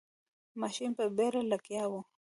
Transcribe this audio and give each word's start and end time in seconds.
ماشین 0.61 0.91
په 0.97 1.05
بیړه 1.17 1.41
لګیا 1.51 1.83
و. 1.91 1.93